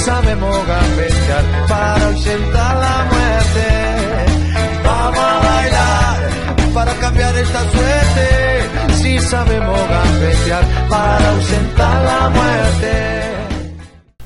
[0.00, 3.66] Sabemos gambetear para ausentar la muerte.
[4.84, 8.94] Vamos a bailar para cambiar esta suerte.
[8.94, 13.30] Si sabemos gambetear para ausentar la muerte.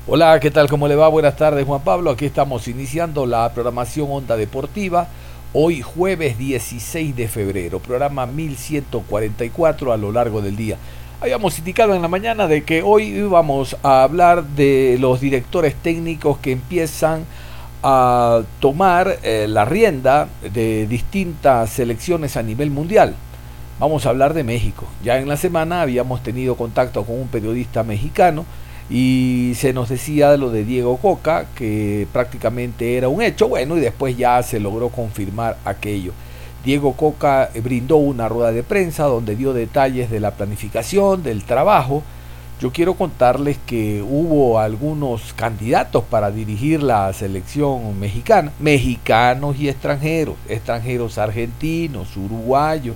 [0.07, 0.69] Hola, ¿qué tal?
[0.69, 1.07] ¿Cómo le va?
[1.09, 2.11] Buenas tardes, Juan Pablo.
[2.11, 5.07] Aquí estamos iniciando la programación Onda Deportiva.
[5.51, 10.77] Hoy jueves 16 de febrero, programa 1144 a lo largo del día.
[11.21, 16.39] Habíamos indicado en la mañana de que hoy íbamos a hablar de los directores técnicos
[16.39, 17.23] que empiezan
[17.83, 23.15] a tomar eh, la rienda de distintas selecciones a nivel mundial.
[23.79, 24.87] Vamos a hablar de México.
[25.05, 28.45] Ya en la semana habíamos tenido contacto con un periodista mexicano
[28.89, 33.79] y se nos decía lo de Diego Coca, que prácticamente era un hecho, bueno, y
[33.79, 36.11] después ya se logró confirmar aquello.
[36.65, 42.01] Diego Coca brindó una rueda de prensa donde dio detalles de la planificación, del trabajo.
[42.59, 50.37] Yo quiero contarles que hubo algunos candidatos para dirigir la selección mexicana, mexicanos y extranjeros,
[50.49, 52.95] extranjeros argentinos, uruguayos.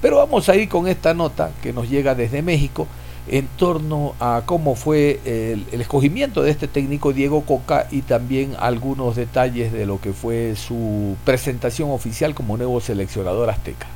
[0.00, 2.86] Pero vamos a ir con esta nota que nos llega desde México
[3.28, 9.16] en torno a cómo fue el, escogimiento de este técnico Diego Coca y también algunos
[9.16, 13.86] detalles de lo que fue su presentación oficial como nuevo seleccionador azteca.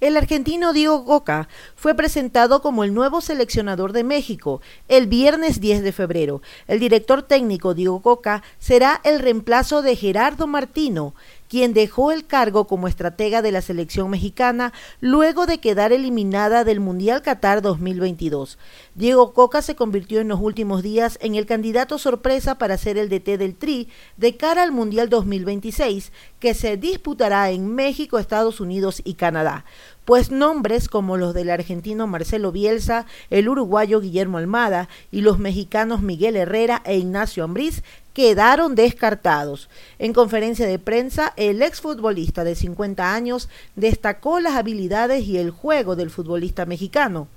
[0.00, 5.82] El argentino Diego Coca fue presentado como el nuevo seleccionador de México el viernes 10
[5.82, 6.40] de febrero.
[6.66, 11.14] El director técnico Diego Coca será el reemplazo de Gerardo Martino,
[11.48, 16.80] quien dejó el cargo como estratega de la selección mexicana luego de quedar eliminada del
[16.80, 18.58] Mundial Qatar 2022.
[18.94, 23.08] Diego Coca se convirtió en los últimos días en el candidato sorpresa para ser el
[23.08, 29.02] DT del Tri de cara al Mundial 2026, que se disputará en México, Estados Unidos
[29.04, 29.64] y Canadá
[30.08, 36.00] pues nombres como los del argentino Marcelo Bielsa, el uruguayo Guillermo Almada y los mexicanos
[36.00, 37.82] Miguel Herrera e Ignacio Ambriz
[38.18, 39.68] quedaron descartados.
[40.00, 45.94] En conferencia de prensa, el exfutbolista de 50 años destacó las habilidades y el juego
[45.94, 47.28] del futbolista mexicano.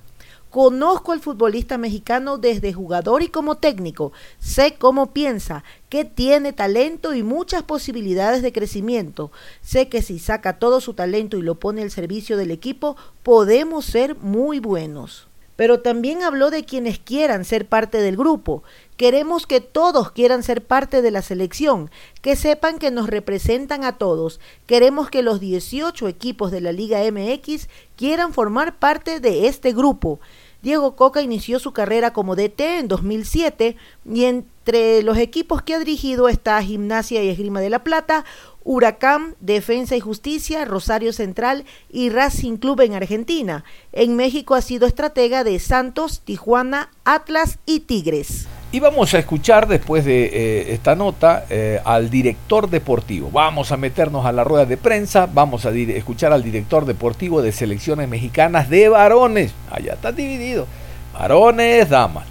[0.50, 4.12] Conozco al futbolista mexicano desde jugador y como técnico.
[4.40, 9.32] Sé cómo piensa, que tiene talento y muchas posibilidades de crecimiento.
[9.62, 13.86] Sé que si saca todo su talento y lo pone al servicio del equipo, podemos
[13.86, 15.28] ser muy buenos
[15.62, 18.64] pero también habló de quienes quieran ser parte del grupo.
[19.02, 21.90] Queremos que todos quieran ser parte de la selección,
[22.22, 24.40] que sepan que nos representan a todos.
[24.68, 30.20] Queremos que los 18 equipos de la Liga MX quieran formar parte de este grupo.
[30.62, 33.76] Diego Coca inició su carrera como DT en 2007
[34.06, 38.24] y entre los equipos que ha dirigido está Gimnasia y Esgrima de la Plata,
[38.64, 43.64] Huracán, Defensa y Justicia, Rosario Central y Racing Club en Argentina.
[43.94, 48.48] En México ha sido estratega de Santos, Tijuana, Atlas y Tigres.
[48.74, 53.30] Y vamos a escuchar después de eh, esta nota eh, al director deportivo.
[53.30, 57.52] Vamos a meternos a la rueda de prensa, vamos a escuchar al director deportivo de
[57.52, 59.54] selecciones mexicanas de varones.
[59.70, 60.68] Allá está dividido.
[61.14, 62.26] Varones, damas.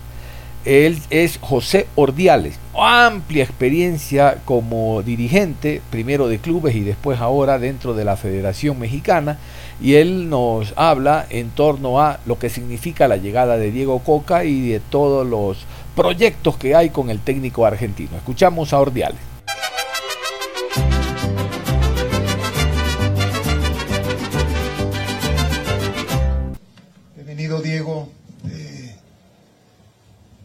[0.64, 7.94] Él es José Ordiales, amplia experiencia como dirigente, primero de clubes y después ahora dentro
[7.94, 9.38] de la Federación Mexicana,
[9.80, 14.44] y él nos habla en torno a lo que significa la llegada de Diego Coca
[14.44, 15.64] y de todos los
[16.00, 18.17] proyectos que hay con el técnico argentino.
[18.17, 19.20] Escuchamos a Ordiales.
[27.14, 28.08] Bienvenido Diego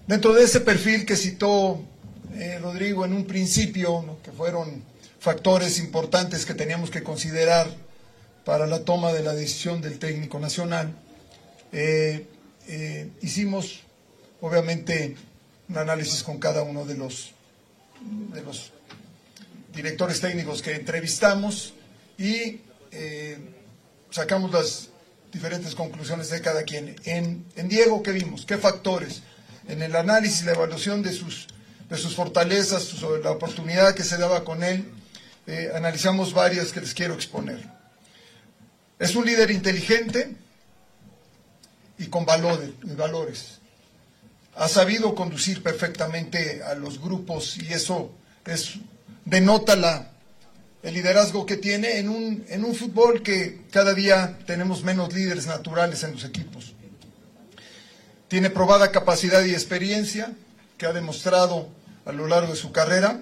[0.07, 1.81] Dentro de ese perfil que citó
[2.36, 4.84] eh, Rodrigo en un principio, que fueron
[5.19, 7.68] factores importantes que teníamos que considerar
[8.44, 10.94] para la toma de la decisión del técnico nacional,
[11.72, 12.28] eh,
[12.68, 13.81] eh, hicimos
[14.42, 15.16] obviamente
[15.69, 17.31] un análisis con cada uno de los,
[18.33, 18.71] de los
[19.73, 21.73] directores técnicos que entrevistamos
[22.17, 22.62] y
[24.09, 24.89] sacamos las
[25.35, 26.95] diferentes conclusiones de cada quien.
[27.03, 28.45] En, Diego, ¿qué vimos?
[28.45, 29.21] ¿Qué factores?
[29.67, 31.47] En el análisis, la evaluación de sus,
[31.89, 34.89] de sus fortalezas, sobre la oportunidad que se daba con él,
[35.47, 37.69] eh, analizamos varias que les quiero exponer.
[38.97, 40.33] Es un líder inteligente
[41.97, 43.59] y con valores, valores.
[44.56, 48.12] Ha sabido conducir perfectamente a los grupos y eso
[48.46, 48.75] es,
[49.25, 50.12] denota la,
[50.81, 55.48] el liderazgo que tiene en un, en un fútbol que cada día tenemos menos líderes
[55.48, 56.74] naturales en los equipos.
[58.28, 60.34] Tiene probada capacidad y experiencia
[60.78, 61.69] que ha demostrado
[62.06, 63.22] a lo largo de su carrera.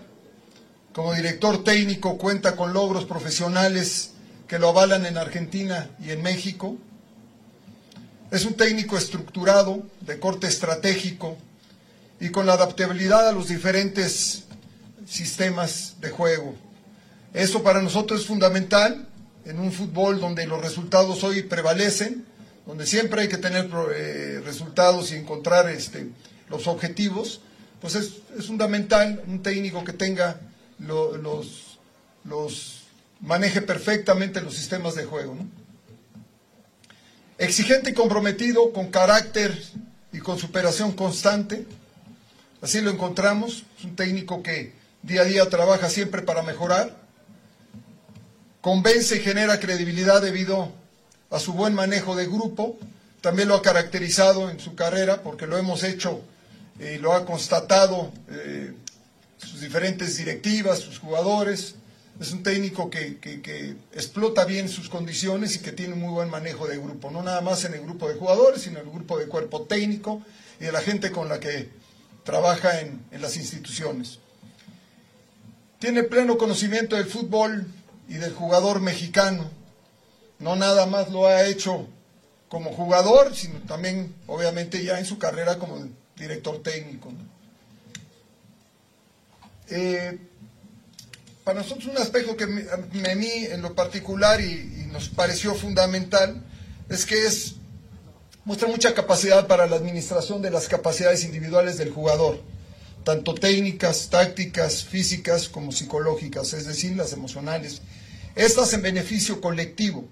[0.94, 4.12] Como director técnico cuenta con logros profesionales
[4.48, 6.78] que lo avalan en Argentina y en México.
[8.34, 11.38] Es un técnico estructurado, de corte estratégico
[12.20, 14.46] y con la adaptabilidad a los diferentes
[15.06, 16.56] sistemas de juego.
[17.32, 19.08] Eso para nosotros es fundamental
[19.46, 22.26] en un fútbol donde los resultados hoy prevalecen,
[22.66, 26.10] donde siempre hay que tener eh, resultados y encontrar este,
[26.50, 27.40] los objetivos,
[27.82, 28.14] pues es,
[28.48, 30.40] fundamental un técnico que tenga
[30.80, 31.78] los,
[32.24, 32.82] los,
[33.22, 35.38] maneje perfectamente los sistemas de juego.
[37.38, 39.60] Exigente y comprometido, con carácter
[40.12, 41.66] y con superación constante,
[42.62, 46.96] así lo encontramos, es un técnico que día a día trabaja siempre para mejorar,
[48.62, 50.72] convence y genera credibilidad debido
[51.30, 52.78] a su buen manejo de grupo.
[53.20, 56.22] También lo ha caracterizado en su carrera porque lo hemos hecho
[56.80, 58.74] y lo ha constatado eh,
[59.38, 61.76] sus diferentes directivas, sus jugadores.
[62.20, 66.68] Es un técnico que, que, explota bien sus condiciones y que tiene muy buen manejo
[66.68, 69.28] de grupo, no nada más en el grupo de jugadores, sino en el grupo de
[69.28, 70.22] cuerpo técnico
[70.60, 71.70] y de la gente con la que
[72.24, 74.20] trabaja en, en las instituciones.
[75.80, 77.66] Tiene pleno conocimiento del fútbol
[78.08, 79.50] y del jugador mexicano.
[80.40, 81.88] No nada más lo ha hecho
[82.48, 87.12] como jugador, sino también, obviamente, ya en su carrera como director técnico.
[89.70, 90.20] Eh,
[91.44, 96.44] para nosotros un aspecto que a mí en lo particular y, nos pareció fundamental
[96.88, 97.56] es que es
[98.46, 102.40] muestra mucha capacidad para la administración de las capacidades individuales del jugador,
[103.04, 107.82] tanto técnicas, tácticas, físicas como psicológicas, es decir, las emocionales
[108.36, 110.08] estas en beneficio colectivo.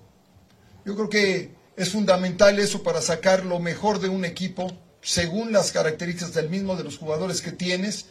[0.85, 5.71] Yo creo que es fundamental eso para sacar lo mejor de un equipo según las
[5.71, 8.05] características del mismo, de los jugadores que tienes,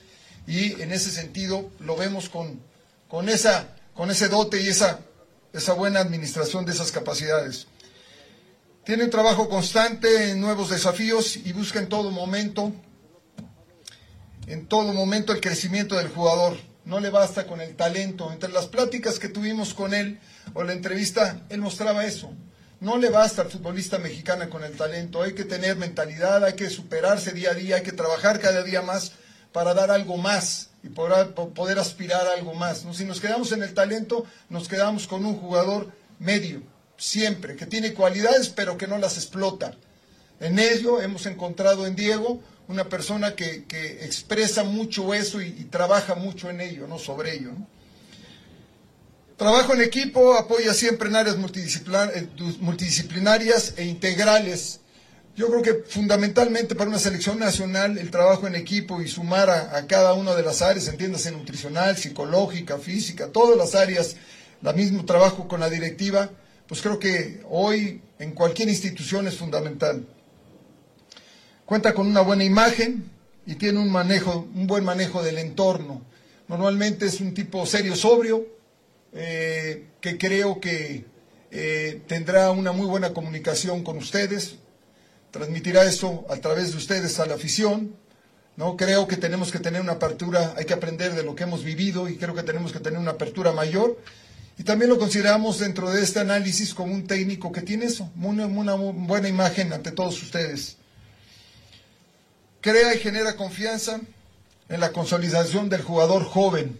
[0.46, 2.60] y en ese sentido lo vemos con,
[3.10, 5.00] con, esa, con ese dote y esa,
[5.52, 7.66] esa buena administración de esas capacidades.
[8.84, 12.72] Tiene un trabajo constante en nuevos desafíos y busca en todo momento,
[14.46, 18.32] en todo momento el crecimiento del jugador no le basta con el talento.
[18.32, 20.18] Entre las pláticas que tuvimos con él
[20.54, 22.32] o la entrevista, él mostraba eso.
[22.80, 26.70] No le basta al futbolista mexicano con el talento, hay que tener mentalidad, hay que
[26.70, 29.12] superarse día a día, hay que trabajar cada día más
[29.52, 32.84] para dar algo más y poder, poder aspirar a algo más.
[32.92, 36.62] Si nos quedamos en el talento, nos quedamos con un jugador medio,
[36.96, 39.74] siempre, que tiene cualidades pero que no las explota.
[40.40, 43.66] En ello hemos encontrado en Diego una persona que,
[44.02, 46.98] expresa mucho eso y, trabaja mucho en ello, ¿no?
[46.98, 47.50] Sobre ello.
[49.36, 52.28] Trabajo en equipo, apoya siempre en áreas eh,
[52.60, 54.80] multidisciplinarias e integrales.
[55.40, 59.86] Yo creo que fundamentalmente para una selección nacional el trabajo en equipo y sumar a,
[59.86, 64.16] cada una de las áreas, entiéndase nutricional, psicológica, física, todas las áreas,
[64.62, 66.28] el mismo trabajo con la directiva,
[66.66, 70.06] pues creo que hoy en cualquier institución es fundamental
[71.64, 73.10] cuenta con una buena imagen
[73.46, 76.02] y tiene un manejo, un buen manejo del entorno.
[76.48, 78.46] Normalmente es un tipo serio, sobrio,
[79.14, 81.06] eh, que creo que
[81.50, 84.56] eh, tendrá una muy buena comunicación con ustedes,
[85.30, 87.94] transmitirá eso a través de ustedes a la afición.
[88.56, 88.76] ¿no?
[88.76, 92.08] Creo que tenemos que tener una apertura, hay que aprender de lo que hemos vivido
[92.08, 93.98] y creo que tenemos que tener una apertura mayor.
[94.58, 98.74] Y también lo consideramos dentro de este análisis como un técnico que tiene eso, una
[98.74, 100.76] buena imagen ante todos ustedes
[102.60, 104.00] crea y genera confianza
[104.68, 106.78] en la consolidación del jugador joven.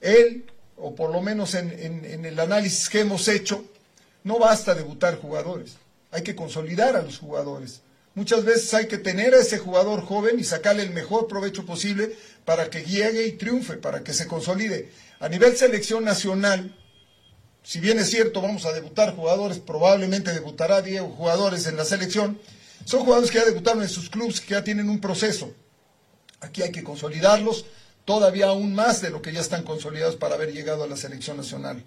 [0.00, 3.64] Él, o por lo menos en, el análisis que hemos hecho,
[4.24, 5.76] no basta debutar jugadores,
[6.10, 7.82] hay que consolidar a los jugadores.
[8.14, 12.16] Muchas veces hay que tener a ese jugador joven y sacarle el mejor provecho posible
[12.44, 14.90] para que llegue y triunfe, para que se consolide.
[15.20, 16.76] A nivel selección nacional,
[17.62, 22.40] si bien es cierto, vamos a debutar jugadores, probablemente debutará Diego jugadores en la selección,
[22.84, 25.54] son jugadores que ya debutaron en sus clubes, que ya tienen un proceso.
[26.40, 27.66] Aquí hay que consolidarlos
[28.04, 31.36] todavía aún más de lo que ya están consolidados para haber llegado a la selección
[31.36, 31.84] nacional.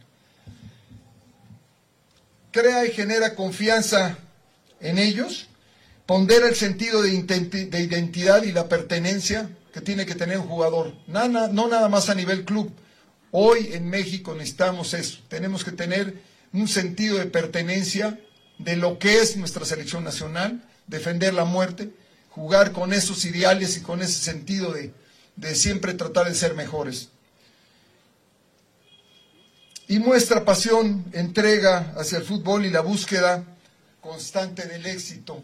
[2.53, 4.17] Crea y genera confianza
[4.79, 5.48] en ellos,
[6.05, 11.27] pondera el sentido de identidad y la pertenencia que tiene que tener un jugador, no
[11.27, 12.72] nada más a nivel club.
[13.31, 16.22] Hoy en México necesitamos eso, tenemos que tener
[16.53, 18.19] un sentido de pertenencia
[18.60, 21.89] de lo que es nuestra selección nacional, defender la muerte,
[22.29, 27.10] jugar con esos ideales y con ese sentido de siempre tratar de ser mejores.
[29.93, 33.43] Y muestra pasión, entrega hacia el fútbol y la búsqueda
[34.01, 35.43] constante del éxito.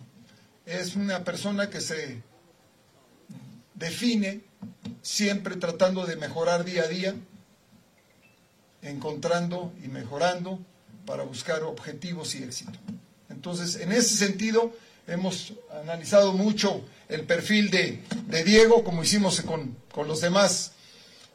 [0.66, 2.24] Es una persona que se
[3.76, 4.42] define
[5.04, 7.14] siempre tratando de mejorar día a día,
[8.82, 10.58] encontrando y mejorando
[11.06, 12.80] para buscar objetivos y éxito.
[13.30, 14.74] Entonces, en ese sentido,
[15.06, 18.02] hemos analizado mucho el perfil de,
[18.44, 19.78] Diego, como hicimos con,
[20.08, 20.72] los demás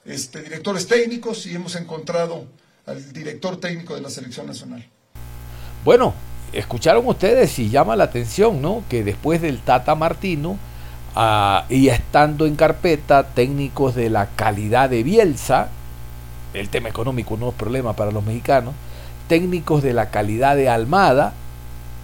[0.04, 2.48] este, directores técnicos, y hemos encontrado
[2.86, 4.84] al director técnico de la selección nacional.
[5.84, 6.14] Bueno,
[6.52, 8.84] escucharon ustedes y llama la atención, ¿no?
[8.88, 10.56] Que después del Tata Martino
[11.14, 15.68] ah, y estando en carpeta técnicos de la calidad de Bielsa,
[16.54, 18.74] el tema económico no es problema para los mexicanos,
[19.28, 21.32] técnicos de la calidad de Almada,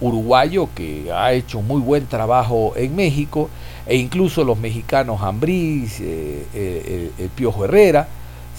[0.01, 3.49] uruguayo que ha hecho muy buen trabajo en México,
[3.85, 8.07] e incluso los mexicanos Ambriz, eh, eh, el, Piojo Herrera,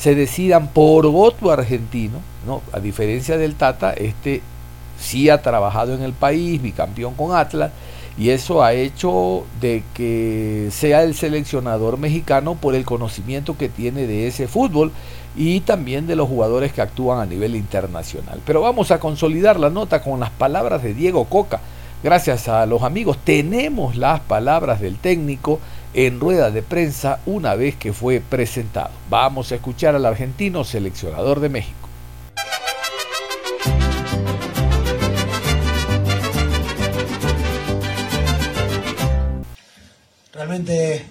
[0.02, 2.60] se decidan por voto argentino, ¿no?
[2.72, 4.42] a diferencia del Tata, este
[4.98, 7.70] sí ha trabajado en el país, bicampeón con Atlas,
[8.18, 14.08] y eso ha hecho de que sea el seleccionador mexicano por el conocimiento que tiene
[14.08, 14.90] de ese fútbol
[15.36, 18.40] y también de los jugadores que actúan a nivel internacional.
[18.44, 21.60] Pero vamos a consolidar la nota con las palabras de Diego Coca.
[22.02, 25.60] Gracias a los amigos tenemos las palabras del técnico
[25.94, 28.90] en rueda de prensa una vez que fue presentado.
[29.10, 31.88] Vamos a escuchar al argentino seleccionador de México.
[40.32, 41.04] Realmente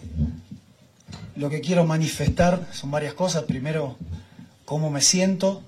[1.35, 3.43] lo que quiero manifestar son varias cosas.
[3.43, 3.97] Primero,
[4.65, 5.61] cómo me siento.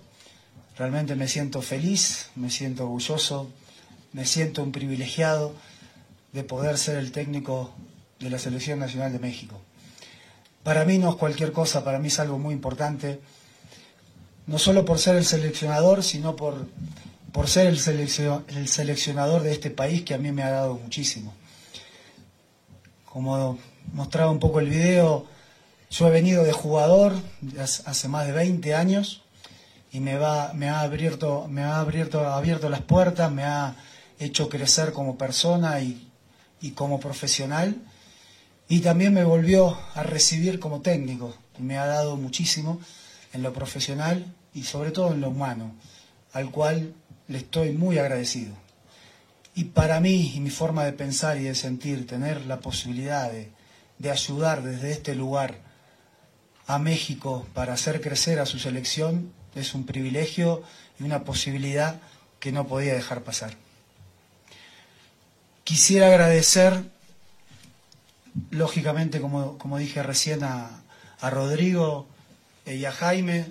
[0.77, 3.49] Realmente me siento feliz, me siento orgulloso,
[4.11, 5.53] me siento un privilegiado
[6.31, 7.71] de poder ser el técnico
[8.23, 9.59] de la Selección Nacional de México.
[10.63, 13.19] Para mí no es cualquier cosa, para mí es algo muy importante,
[14.47, 16.67] no solo por ser el seleccionador, sino por,
[17.31, 21.33] por ser el, el seleccionador de este país que a mí me ha dado muchísimo.
[23.05, 23.59] Como
[23.93, 25.25] mostraba un poco el video,
[25.89, 27.13] yo he venido de jugador
[27.59, 29.21] hace más de 20 años
[29.91, 33.75] y me, va, me ha, abierto, me ha abierto, abierto las puertas, me ha
[34.17, 36.09] hecho crecer como persona y,
[36.61, 37.75] y como profesional
[38.67, 42.81] y también me volvió a recibir como técnico me ha dado muchísimo
[43.33, 45.73] en lo profesional y sobre todo en lo humano,
[46.33, 46.93] al cual
[47.27, 48.53] le estoy muy agradecido.
[49.55, 53.49] Y para mí y mi forma de pensar y de sentir, tener la posibilidad de,
[53.99, 55.55] de ayudar desde este lugar
[56.65, 60.63] a México para hacer crecer a su selección es un privilegio
[60.99, 61.99] y una posibilidad
[62.39, 63.55] que no podía dejar pasar.
[65.63, 66.83] Quisiera agradecer,
[68.49, 70.81] lógicamente, como, como dije recién, a,
[71.19, 72.07] a Rodrigo
[72.65, 73.45] y a Jaime,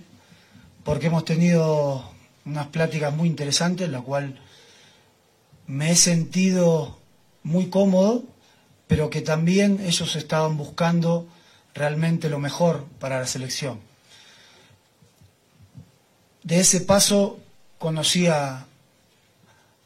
[0.85, 2.05] porque hemos tenido
[2.45, 4.39] unas pláticas muy interesantes, la cual
[5.67, 6.99] me he sentido
[7.43, 8.25] muy cómodo,
[8.87, 11.27] pero que también ellos estaban buscando
[11.75, 13.81] realmente lo mejor para la selección.
[16.43, 17.39] De ese paso
[17.79, 18.67] conocí a,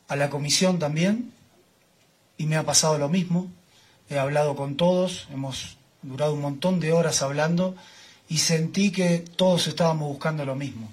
[0.09, 1.33] la comisión también
[2.39, 3.51] y me ha pasado lo mismo.
[4.09, 7.75] He hablado con todos, hemos durado un montón de horas hablando
[8.29, 10.89] y sentí que todos estábamos buscando lo mismo,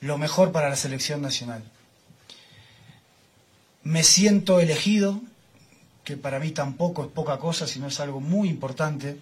[0.00, 1.62] lo mejor para la selección nacional.
[3.82, 5.20] Me siento elegido,
[6.04, 9.18] que para mí tampoco es poca cosa, sino es algo muy importante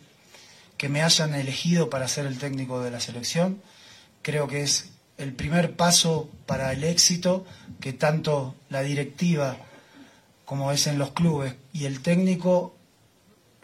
[0.76, 3.60] que me hayan elegido para ser el técnico de la selección.
[4.22, 7.44] Creo que es el primer paso para el éxito
[7.80, 9.56] que tanto la directiva
[10.44, 12.74] como es en los clubes y el técnico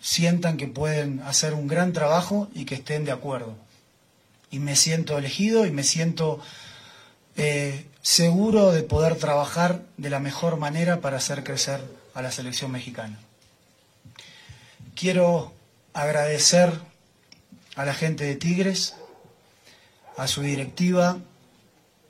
[0.00, 3.56] sientan que pueden hacer un gran trabajo y que estén de acuerdo.
[4.50, 6.40] Y me siento elegido y me siento
[7.36, 11.80] eh, seguro de poder trabajar de la mejor manera para hacer crecer
[12.14, 13.18] a la selección mexicana.
[14.94, 15.52] Quiero
[15.92, 16.72] agradecer
[17.76, 18.96] a la gente de Tigres,
[20.16, 21.18] a su directiva,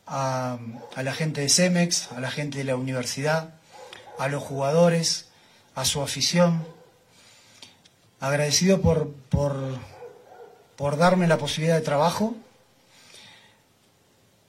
[0.07, 0.59] a,
[0.97, 3.55] la gente de Cemex, a la gente de la universidad,
[4.19, 5.27] a los jugadores,
[5.75, 6.67] a su afición.
[8.21, 9.13] Agradecido por,
[10.77, 12.35] por, darme la posibilidad de trabajo.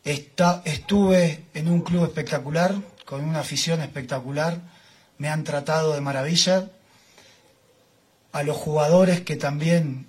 [0.04, 2.74] estuve en un club espectacular,
[3.06, 4.60] con una afición espectacular,
[5.20, 6.70] me han tratado de maravilla,
[8.32, 10.08] a los jugadores que también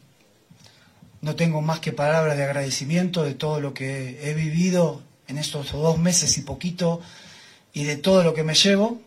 [1.20, 5.72] no tengo más que palabras de agradecimiento de todo lo que he vivido en estos
[5.72, 7.02] dos meses y poquito
[7.74, 9.00] y de todo lo que me llevo.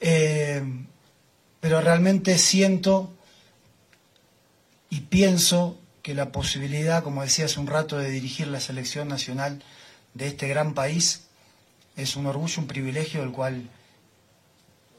[0.00, 0.62] Eh,
[1.62, 3.14] pero realmente siento
[4.90, 9.62] y pienso que la posibilidad, como decía hace un rato, de dirigir la selección nacional
[10.12, 11.22] de este gran país
[11.96, 13.70] es un orgullo, un privilegio del cual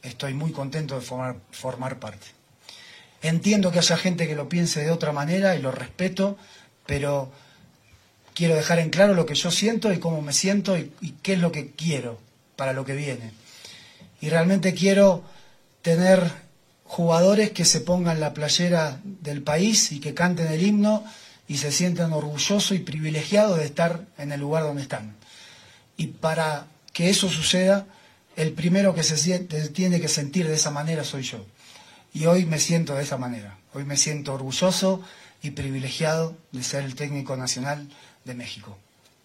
[0.04, 2.28] estoy muy contento de formar, parte.
[3.22, 6.38] Entiendo que haya gente que lo piense de otra manera y lo respeto,
[6.86, 7.30] pero
[8.34, 11.40] quiero dejar en claro lo que yo siento y cómo me siento y qué es
[11.40, 12.22] lo que quiero
[12.56, 13.32] para lo que viene.
[14.22, 15.26] Y realmente quiero
[15.82, 16.43] tener
[16.94, 21.04] jugadores que se pongan la playera del país y que canten el himno
[21.48, 25.16] y se sientan orgullosos y privilegiados de estar en el lugar donde están.
[25.98, 27.88] Y para que eso suceda,
[28.36, 31.44] el primero que se siente, tiene que sentir de esa manera soy yo.
[32.14, 33.58] Y hoy me siento de esa manera.
[33.74, 35.02] Hoy me siento orgulloso
[35.42, 37.90] y privilegiado de ser el técnico nacional
[38.24, 38.78] de México.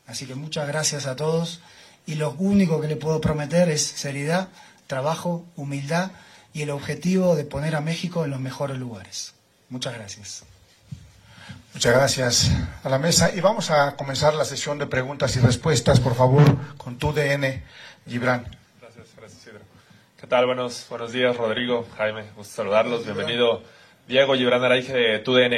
[0.07, 1.61] Así que muchas gracias a todos
[2.07, 4.49] y lo único que le puedo prometer es seriedad,
[4.87, 6.13] trabajo, humildad
[6.59, 9.33] y el objetivo de poner a México en los mejores lugares.
[9.69, 10.45] Muchas gracias.
[11.73, 12.51] Muchas gracias
[12.83, 16.57] a la mesa y vamos a comenzar la sesión de preguntas y respuestas, por favor,
[16.77, 17.63] con tu DN,
[18.09, 18.45] Gibran.
[18.81, 19.61] Gracias, gracias, Isidro.
[20.21, 20.47] ¿Qué tal?
[20.47, 23.05] Buenos, buenos días, Rodrigo, Jaime, gusto saludarlos.
[23.05, 23.63] Bienvenido,
[24.09, 25.53] Diego Gibran Araige de TUDN.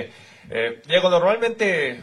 [0.51, 2.01] Eh, Diego, normalmente eh,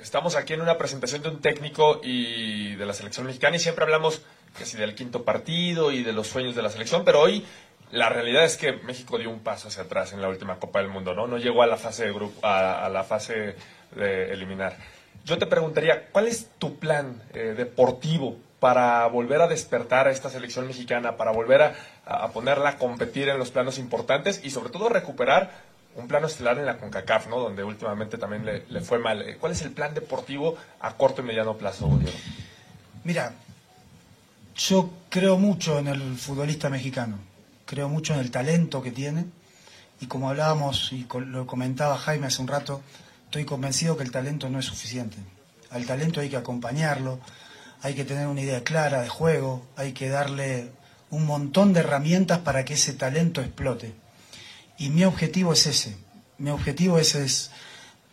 [0.00, 3.84] estamos aquí en una presentación de un técnico y de la selección mexicana y siempre
[3.84, 4.22] hablamos
[4.56, 7.44] que si del quinto partido y de los sueños de la selección, pero hoy
[7.92, 10.88] la realidad es que México dio un paso hacia atrás en la última Copa del
[10.88, 11.26] Mundo, ¿no?
[11.26, 13.56] No llegó a la fase de grupo, a, la fase
[13.94, 14.76] de eliminar.
[15.24, 20.30] Yo te preguntaría, ¿cuál es tu plan eh, deportivo para volver a despertar a esta
[20.30, 21.62] selección mexicana, para volver
[22.04, 25.50] a, ponerla a competir en los planos importantes y sobre todo recuperar
[25.94, 27.38] un plano estelar en la CONCACAF, ¿no?
[27.38, 29.22] Donde últimamente también le, le fue mal.
[29.22, 32.16] Eh, ¿Cuál es el plan deportivo a corto y mediano plazo, Diego?
[33.04, 33.32] Mira,
[34.56, 37.18] yo creo mucho en el futbolista mexicano
[37.68, 39.26] creo mucho en el talento que tiene
[40.00, 42.80] y como hablábamos y lo comentaba Jaime hace un rato,
[43.26, 45.18] estoy convencido que el talento no es suficiente.
[45.70, 47.20] Al talento hay que acompañarlo,
[47.82, 50.72] hay que tener una idea clara de juego, hay que darle
[51.10, 53.94] un montón de herramientas para que ese talento explote.
[54.78, 55.98] Y mi objetivo es ese,
[56.38, 57.50] mi objetivo es, es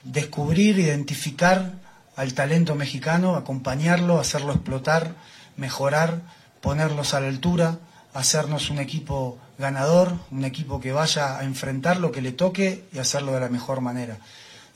[0.03, 1.75] descubrir, identificar
[2.17, 5.15] al talento mexicano, acompañarlo, hacerlo explotar,
[5.55, 6.23] mejorar,
[6.59, 7.79] ponerlos a la altura,
[8.13, 12.99] hacernos un equipo ganador, un equipo que vaya a enfrentar lo que le toque y
[12.99, 14.17] hacerlo de la mejor manera.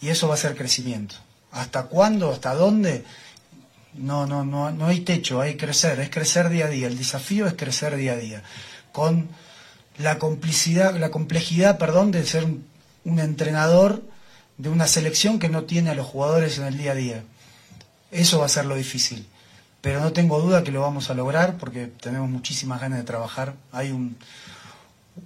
[0.02, 1.16] Y eso va a ser crecimiento.
[1.52, 2.32] ¿Hasta cuándo?
[2.32, 3.04] ¿Hasta dónde?
[3.94, 6.88] No, no, no, no hay techo, hay crecer, es crecer día a día.
[6.88, 8.44] El desafío es crecer día a día.
[8.92, 9.30] Con
[9.98, 12.66] la complicidad, la complejidad, perdón, de ser un,
[13.04, 14.02] un entrenador
[14.58, 17.24] de una selección que no tiene a los jugadores en el día a día.
[18.12, 19.28] Eso va a ser lo difícil.
[19.82, 23.54] Pero no tengo duda que lo vamos a lograr porque tenemos muchísimas ganas de trabajar.
[23.72, 24.18] Hay un,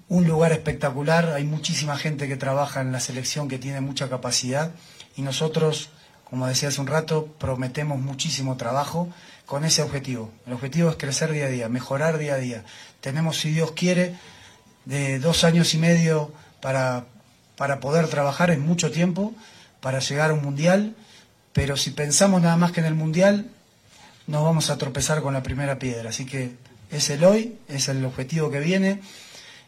[0.07, 4.71] un lugar espectacular, hay muchísima gente que trabaja en la selección que tiene mucha capacidad
[5.15, 5.89] y nosotros,
[6.23, 9.09] como decía hace un rato, prometemos muchísimo trabajo
[9.45, 10.31] con ese objetivo.
[10.47, 12.63] El objetivo es crecer día a día, mejorar día a día.
[13.01, 14.15] Tenemos, si Dios quiere,
[14.85, 17.05] de dos años y medio para,
[17.55, 19.33] para poder trabajar en mucho tiempo,
[19.81, 20.95] para llegar a un mundial,
[21.51, 23.47] pero si pensamos nada más que en el mundial,
[24.27, 26.09] nos vamos a tropezar con la primera piedra.
[26.09, 26.55] Así que
[26.89, 29.01] es el hoy, es el objetivo que viene.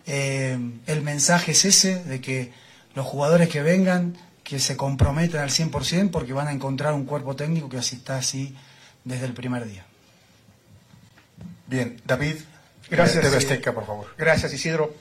[0.08, 2.52] Eh, el mensaje es ese, de que
[2.94, 7.36] los jugadores que vengan, que se comprometan al 100% porque van a encontrar un cuerpo
[7.36, 8.56] técnico que así está así
[9.04, 9.86] desde el primer día.
[11.68, 12.36] Bien, David,
[12.90, 14.08] gracias, TV Azteca, por favor.
[14.18, 14.94] Gracias, Isidro.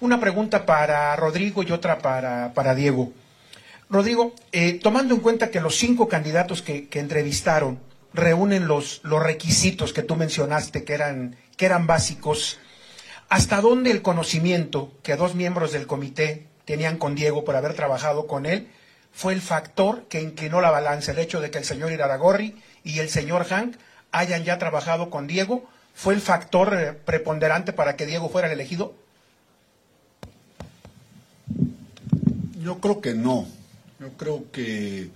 [0.00, 3.12] Una pregunta para Rodrigo y otra para, para Diego.
[3.88, 7.80] Rodrigo, eh, tomando en cuenta que los cinco candidatos que, que entrevistaron
[8.12, 12.58] reúnen los, los, requisitos que tú mencionaste, que eran, que eran básicos,
[13.30, 18.26] ¿hasta dónde el conocimiento que dos miembros del comité tenían con Diego por haber trabajado
[18.26, 18.68] con él
[19.12, 21.12] fue el factor que inclinó la balanza?
[21.12, 23.76] El hecho de que el señor Iraragorri y el señor Hank
[24.10, 25.64] hayan ya trabajado con Diego,
[25.94, 28.94] ¿fue el factor eh, preponderante para que Diego fuera el elegido?
[32.60, 33.46] Yo creo que no.
[34.00, 35.10] Yo creo que,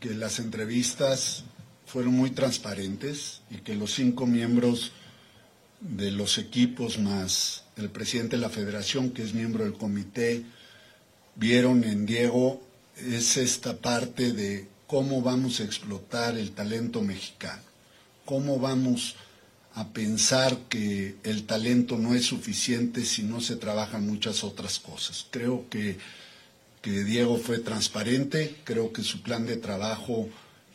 [0.00, 1.44] que las entrevistas
[1.84, 4.92] fueron muy transparentes y que los cinco miembros
[5.82, 10.44] de los equipos más el presidente de la federación, que es miembro del comité,
[11.34, 12.62] vieron en Diego
[12.96, 17.62] es esta parte de cómo vamos a explotar el talento mexicano,
[18.24, 19.16] cómo vamos
[19.74, 25.26] a pensar que el talento no es suficiente si no se trabajan muchas otras cosas.
[25.30, 25.96] Creo que,
[26.82, 30.28] que Diego fue transparente, creo que su plan de trabajo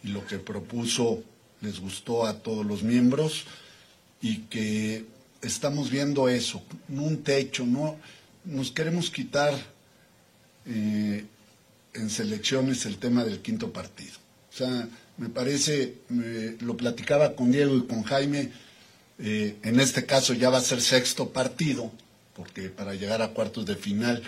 [0.04, 1.24] y lo que propuso
[1.62, 3.46] les gustó a todos los miembros
[4.22, 5.06] y que
[5.42, 7.98] estamos viendo eso, un techo, no
[8.46, 9.54] nos queremos quitar
[10.66, 11.26] eh,
[11.94, 14.14] en selecciones el tema del quinto partido.
[14.54, 15.96] O sea, me parece,
[16.60, 18.52] lo platicaba con Diego y con Jaime,
[19.20, 21.92] eh, en este caso ya va a ser sexto partido,
[22.36, 24.24] porque para llegar a cuartos de final,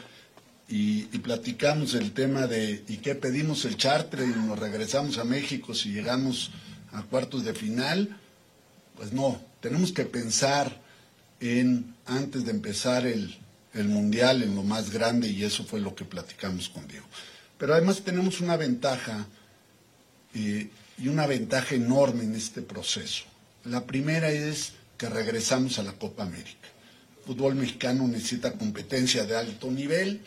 [0.71, 5.73] y, platicamos el tema de, ¿y qué pedimos el charter y nos regresamos a México
[5.73, 6.51] si llegamos
[6.91, 8.15] a cuartos de final?
[8.95, 10.79] Pues no, tenemos que pensar
[11.39, 13.37] en, antes de empezar el,
[13.73, 17.05] el Mundial, en lo más grande, y eso fue lo que platicamos con Diego.
[17.57, 19.27] Pero además tenemos una ventaja
[20.33, 23.25] eh, y una ventaja enorme en este proceso.
[23.65, 26.67] La primera es que regresamos a la Copa América.
[27.19, 30.21] El fútbol mexicano necesita competencia de alto nivel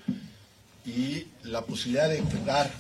[0.85, 2.71] y la posibilidad de jugar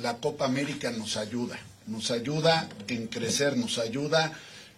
[0.00, 1.58] la Copa América nos ayuda.
[1.86, 4.32] Nos ayuda en crecer, nos ayuda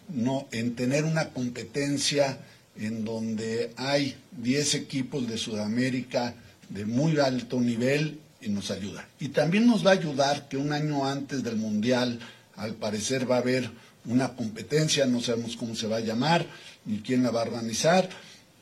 [0.09, 2.39] no, en tener una competencia
[2.77, 6.35] en donde hay 10 equipos de Sudamérica
[6.69, 9.07] de muy alto nivel y nos ayuda.
[9.21, 12.19] Y también nos va a ayudar que un año antes del Mundial,
[12.57, 13.71] al parecer va a haber
[14.05, 16.47] una competencia, no sabemos cómo se va a llamar,
[16.85, 18.09] ni quién la va a organizar,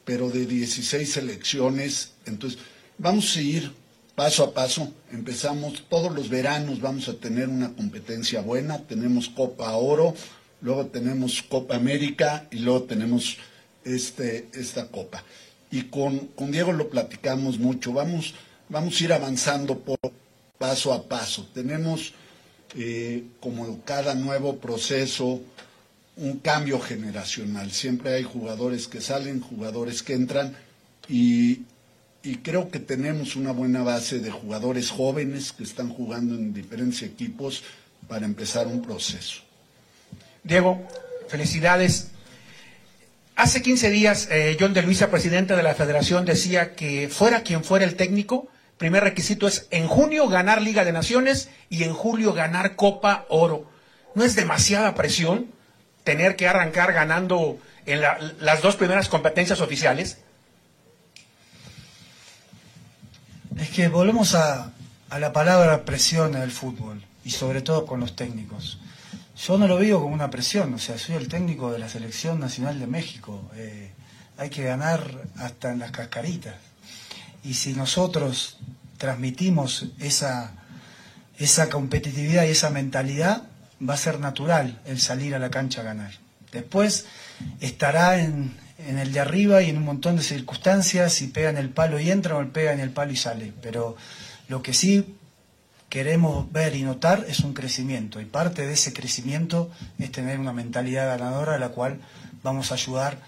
[0.05, 2.11] pero de 16 selecciones.
[2.27, 2.59] Entonces,
[2.99, 3.73] vamos a ir
[4.15, 4.93] paso a paso.
[5.13, 8.79] Empezamos todos los veranos, vamos a tener una competencia buena.
[8.81, 10.15] Tenemos Copa Oro,
[10.63, 13.39] luego tenemos Copa América y luego tenemos
[13.85, 15.25] este, esta Copa.
[15.71, 17.93] Y con, con Diego lo platicamos mucho.
[17.93, 18.35] Vamos
[18.71, 19.99] vamos a ir avanzando por
[20.57, 21.47] paso a paso.
[21.53, 22.15] Tenemos,
[22.77, 25.43] eh, como cada nuevo proceso,
[26.17, 27.71] un cambio generacional.
[27.71, 30.57] Siempre hay jugadores que salen, jugadores que entran
[31.09, 31.63] y,
[32.23, 37.03] y creo que tenemos una buena base de jugadores jóvenes que están jugando en diferentes
[37.03, 37.63] equipos
[38.09, 39.43] para empezar un proceso.
[40.43, 40.87] Diego,
[41.29, 42.09] felicidades.
[43.37, 47.65] Hace 15 días, eh, John de Luisa, presidente de la federación, decía que fuera quien
[47.65, 52.33] fuera el técnico, primer requisito es en junio ganar Liga de Naciones y en julio
[52.33, 53.71] ganar Copa Oro.
[54.15, 55.47] ¿No es demasiada presión
[56.05, 60.19] tener que arrancar ganando en las dos primeras competencias oficiales?
[63.59, 64.73] Es que volvemos a,
[65.19, 68.79] la palabra presión en el fútbol y sobre todo con los técnicos.
[69.37, 72.41] Yo no lo veo como una presión, o sea, soy el técnico de la Selección
[72.41, 73.51] Nacional de México.
[73.55, 73.93] Eh,
[74.37, 76.57] hay que ganar hasta en las cascaritas.
[77.43, 78.59] Y si nosotros
[78.99, 80.53] transmitimos esa,
[81.39, 83.45] esa competitividad y esa mentalidad,
[83.87, 86.13] va a ser natural el salir a la cancha a ganar.
[86.53, 87.07] Después
[87.61, 91.71] estará en, el de arriba y en un montón de circunstancias, si pega en el
[91.71, 93.53] palo y entra o pega en el palo y sale.
[93.63, 93.97] Pero
[94.49, 95.17] lo que sí
[95.91, 98.21] queremos ver y notar es un crecimiento.
[98.21, 102.01] Y parte de ese crecimiento es tener una mentalidad ganadora a la cual
[102.43, 103.19] vamos a ayudar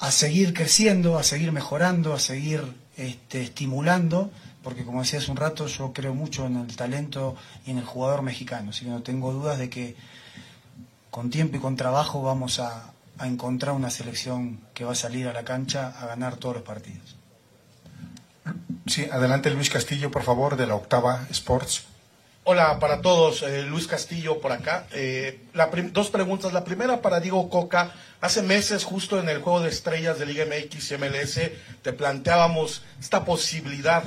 [0.00, 2.64] a seguir creciendo, a seguir mejorando, a seguir
[2.96, 4.30] este, estimulando,
[4.64, 7.84] porque como decía hace un rato, yo creo mucho en el talento y en el
[7.84, 9.96] jugador mexicano, así que no tengo dudas de que
[11.10, 15.28] con tiempo y con trabajo vamos a, a encontrar una selección que va a salir
[15.28, 17.19] a la cancha a ganar todos los partidos.
[18.90, 21.84] Sí, adelante Luis Castillo, por favor, de la Octava Sports.
[22.42, 24.88] Hola para todos, eh, Luis Castillo por acá.
[24.90, 25.44] Eh,
[25.92, 26.52] dos preguntas.
[26.52, 27.94] La primera para Diego Coca.
[28.20, 32.82] Hace meses, justo en el juego de estrellas de Liga MX y MLS, te planteábamos
[32.98, 34.02] esta posibilidad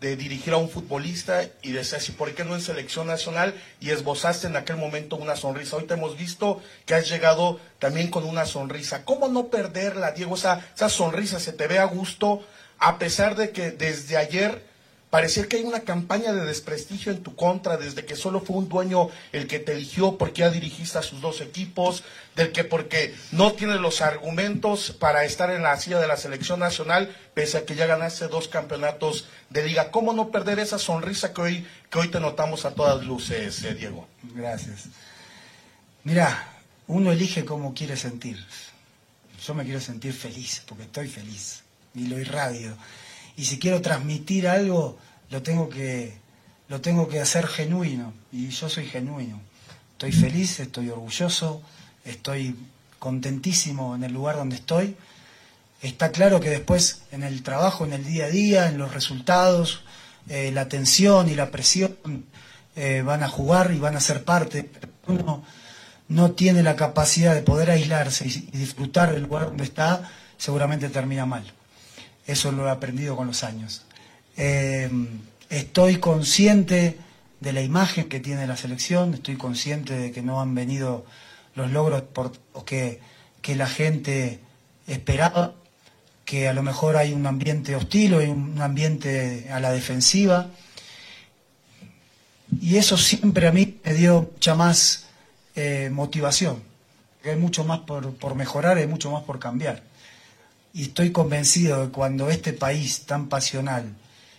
[0.00, 3.54] de dirigir a un futbolista y decías, ¿y por qué no en selección nacional?
[3.80, 5.74] Y esbozaste en aquel momento una sonrisa.
[5.74, 9.04] Hoy te hemos visto que has llegado también con una sonrisa.
[9.04, 10.36] ¿Cómo no perderla, Diego?
[10.36, 12.44] Esa, esa sonrisa se te ve a gusto,
[12.78, 14.68] a pesar de que desde ayer
[15.10, 18.68] Parecía que hay una campaña de desprestigio en tu contra desde que solo fue un
[18.68, 22.04] dueño el que te eligió porque ya dirigiste a sus dos equipos,
[22.36, 26.60] del que porque no tienes los argumentos para estar en la silla de la selección
[26.60, 29.90] nacional, pese a que ya ganaste dos campeonatos de liga.
[29.90, 33.74] ¿Cómo no perder esa sonrisa que hoy, que hoy te notamos a todas luces, eh,
[33.74, 34.06] Diego?
[34.34, 34.88] Gracias.
[36.04, 36.52] Mira,
[36.86, 38.44] uno elige cómo quiere sentir.
[39.42, 41.62] Yo me quiero sentir feliz, porque estoy feliz,
[41.94, 42.76] y lo irradio
[43.38, 44.98] y si quiero transmitir algo,
[45.30, 46.18] lo tengo que,
[46.66, 49.40] lo tengo que hacer genuino, y yo soy genuino.
[49.92, 51.62] Estoy feliz, estoy orgulloso,
[52.04, 52.56] estoy
[52.98, 54.96] contentísimo en el lugar donde estoy.
[55.82, 59.82] Está claro que después en el trabajo, en el día a día, en los resultados,
[60.28, 61.96] eh, la tensión y la presión
[62.74, 64.68] eh, van a jugar y van a ser parte.
[65.06, 65.44] Uno
[66.08, 71.24] no tiene la capacidad de poder aislarse y, disfrutar del lugar donde está, seguramente termina
[71.24, 71.44] mal.
[72.28, 73.86] Eso lo he aprendido con los años.
[74.36, 74.90] Eh,
[75.48, 76.98] estoy consciente
[77.40, 81.06] de la imagen que tiene la selección, estoy consciente de que no han venido
[81.54, 82.32] los logros por,
[82.66, 83.00] que,
[83.40, 84.40] que la gente
[84.86, 85.54] esperaba,
[86.26, 90.50] que a lo mejor hay un ambiente hostil o hay un ambiente a la defensiva.
[92.60, 95.06] Y eso siempre a mí me dio mucha más
[95.56, 96.62] eh, motivación.
[97.24, 99.82] Hay mucho más por, por mejorar, hay mucho más por cambiar.
[100.78, 103.96] Y estoy convencido de que cuando este país tan pasional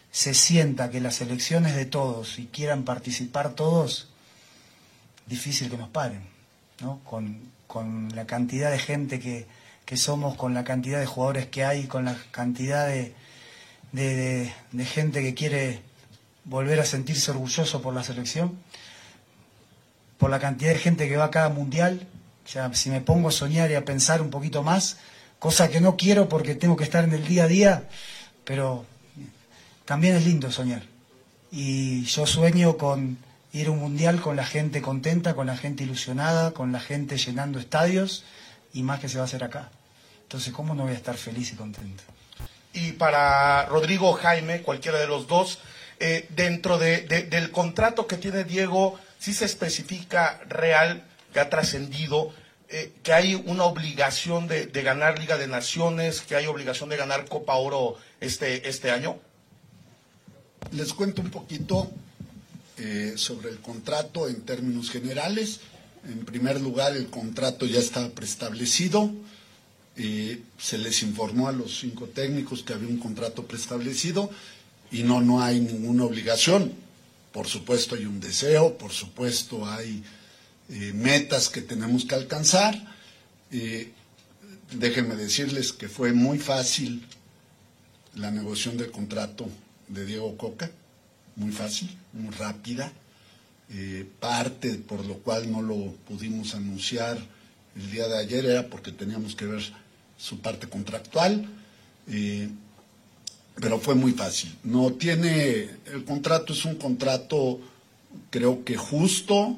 [0.09, 4.07] se sienta que las elecciones de todos y quieran participar todos,
[5.27, 6.21] difícil que nos paren,
[6.79, 7.01] ¿no?
[7.03, 9.47] Con, con la cantidad de gente que,
[9.83, 13.13] que, somos, con la cantidad de jugadores que hay, con la cantidad de,
[13.91, 15.81] de, de gente que quiere
[16.45, 18.57] volver a sentirse orgulloso por la selección,
[20.17, 22.07] por la cantidad de gente que va a cada mundial.
[22.45, 24.99] O sea, si me pongo a soñar y a pensar un poquito más,
[25.39, 27.83] cosa que no quiero porque tengo que estar en el día a día,
[28.43, 28.85] pero
[29.85, 30.83] también es lindo soñar.
[31.51, 33.17] Y yo sueño con
[33.53, 37.17] ir a un mundial con la gente contenta, con la gente ilusionada, con la gente
[37.17, 38.23] llenando estadios
[38.73, 39.69] y más que se va a hacer acá.
[40.23, 42.03] Entonces, ¿cómo no voy a estar feliz y contento?
[42.73, 45.59] Y para Rodrigo Jaime, cualquiera de los dos,
[45.99, 52.31] eh, dentro del contrato que tiene Diego, sí se especifica real, que ha trascendido,
[52.71, 57.25] eh, que hay una obligación de, ganar Liga de Naciones, que hay obligación de ganar
[57.27, 59.17] Copa Oro este, este año.
[60.71, 61.89] Les cuento un poquito
[62.77, 65.61] eh, sobre el contrato en términos generales.
[66.07, 69.11] En primer lugar, el contrato ya está preestablecido.
[69.95, 74.29] Se les informó a los cinco técnicos que había un contrato preestablecido
[74.91, 76.71] y no, no hay ninguna obligación.
[77.33, 80.03] Por supuesto hay un deseo, por supuesto hay
[80.69, 82.75] eh, metas que tenemos que alcanzar.
[84.71, 87.03] déjenme decirles que fue muy fácil
[88.15, 89.47] la negociación del contrato
[89.87, 90.69] de Diego Coca,
[91.35, 92.91] muy fácil, muy rápida,
[93.71, 97.17] eh, parte por lo cual no lo pudimos anunciar
[97.75, 99.61] el día de ayer era porque teníamos que ver
[100.17, 101.47] su parte contractual,
[102.07, 102.49] eh,
[103.55, 104.53] pero fue muy fácil.
[104.63, 107.59] No tiene, el contrato es un contrato
[108.31, 109.57] creo que justo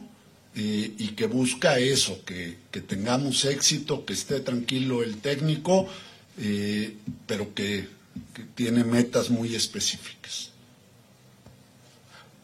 [0.55, 5.87] eh, y que busca eso, que, que, tengamos éxito, que esté tranquilo el técnico,
[7.27, 7.87] pero que
[8.33, 10.51] que tiene metas muy específicas.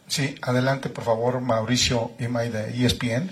[0.06, 3.30] Sí, adelante por favor Mauricio Imay de ESPN.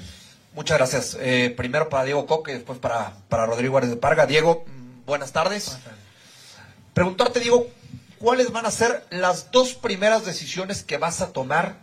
[0.55, 1.17] Muchas gracias.
[1.21, 4.27] Eh, primero para Diego Coque, después para, para Rodrigo Árez de Parga.
[4.27, 4.65] Diego,
[5.05, 5.79] buenas tardes.
[6.95, 7.67] Preguntarte, Diego,
[8.19, 11.79] ¿cuáles van a ser las dos primeras decisiones que vas a tomar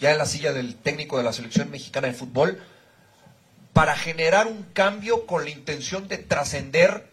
[0.00, 2.60] ya en la silla del técnico de la selección mexicana de fútbol
[3.72, 7.08] para generar un cambio con la intención de trascender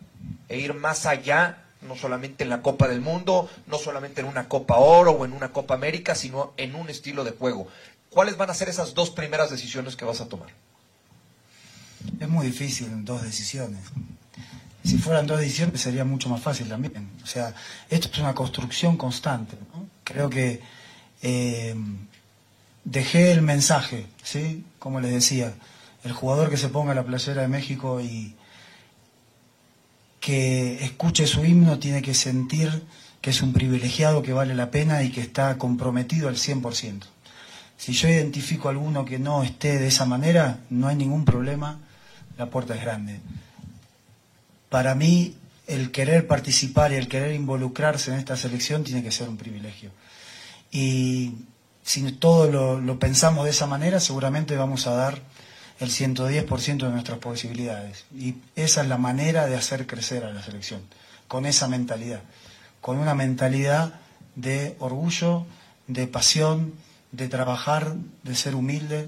[0.50, 4.47] e ir más allá no solamente en la Copa del Mundo, no solamente en una
[4.50, 7.67] Copa Oro o en una Copa América, sino en un estilo de juego.
[8.10, 10.50] ¿Cuáles van a ser esas dos primeras decisiones que vas a tomar?
[12.19, 13.82] Es muy difícil, dos decisiones.
[14.84, 17.12] Si fueran dos decisiones sería mucho más fácil también.
[17.23, 17.54] O sea,
[17.89, 19.58] esto es una construcción constante.
[20.04, 20.62] Creo que
[21.21, 21.76] eh,
[22.88, 24.63] dejé el mensaje, ¿sí?
[24.80, 25.54] Como les decía,
[26.04, 28.34] el jugador que se ponga la playera de México y,
[30.28, 32.84] que escuche su himno tiene que sentir
[33.21, 37.04] que es un privilegiado, que vale la pena y que está comprometido al 100%.
[37.78, 41.80] Si yo identifico a alguno que no esté de esa manera, no hay ningún problema,
[42.38, 43.21] la puerta es grande.
[44.67, 49.30] Para mí, el querer participar y el querer involucrarse en esta selección tiene que ser
[49.30, 49.91] un privilegio.
[50.71, 51.36] Y
[51.88, 55.21] si todo lo, pensamos de esa manera, seguramente vamos a dar
[55.80, 58.04] el 110% de nuestras posibilidades.
[58.13, 60.82] Y esa es la manera de hacer crecer a la selección,
[61.30, 62.19] con esa mentalidad,
[62.82, 64.02] con una mentalidad
[64.36, 65.45] de orgullo,
[65.88, 66.73] de pasión,
[67.13, 69.08] de trabajar, de ser humilde.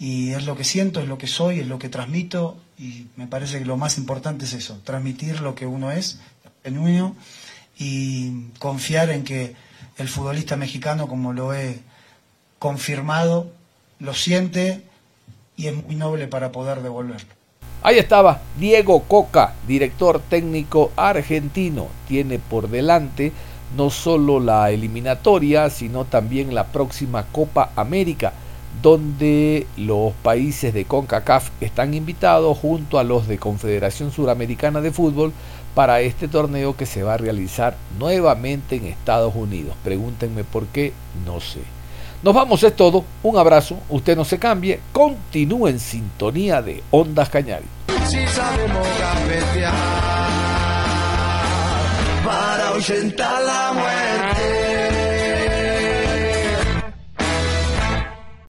[0.00, 3.28] Y es lo que siento, es lo que soy, es lo que transmito y me
[3.28, 6.18] parece que lo más importante es eso, transmitir lo que uno es,
[6.64, 7.14] genuino,
[7.78, 9.54] y confiar en que
[9.96, 11.78] el futbolista mexicano, como lo he
[12.60, 13.48] confirmado,
[13.98, 14.82] lo siente
[15.56, 17.28] y es muy noble para poder devolverlo.
[17.82, 21.88] Ahí estaba Diego Coca, director técnico argentino.
[22.06, 23.32] Tiene por delante
[23.76, 28.34] no solo la eliminatoria, sino también la próxima Copa América,
[28.82, 35.32] donde los países de CONCACAF están invitados junto a los de Confederación Suramericana de Fútbol
[35.74, 39.74] para este torneo que se va a realizar nuevamente en Estados Unidos.
[39.82, 40.92] Pregúntenme por qué,
[41.24, 41.60] no sé.
[42.22, 43.04] Nos vamos, es todo.
[43.22, 43.78] Un abrazo.
[43.88, 44.80] Usted no se cambie.
[44.92, 47.64] Continúe en sintonía de Ondas Cañari.